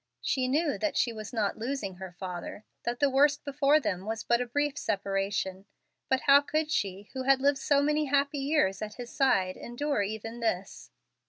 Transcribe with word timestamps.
She 0.23 0.47
knew 0.47 0.79
that 0.79 0.97
she 0.97 1.13
was 1.13 1.31
not 1.31 1.59
losing 1.59 1.97
her 1.97 2.11
father, 2.11 2.63
that 2.85 2.99
the 2.99 3.07
worst 3.07 3.45
before 3.45 3.79
them 3.79 4.03
was 4.07 4.23
but 4.23 4.41
a 4.41 4.47
brief 4.47 4.75
separation, 4.75 5.65
but 6.09 6.21
how 6.21 6.41
could 6.41 6.71
she, 6.71 7.11
who 7.13 7.21
had 7.21 7.39
lived 7.39 7.59
so 7.59 7.83
many 7.83 8.05
happy 8.05 8.39
years 8.39 8.81
at 8.81 8.95
his 8.95 9.11
side, 9.11 9.55
endure 9.55 10.01
even 10.01 10.39
this? 10.39 10.89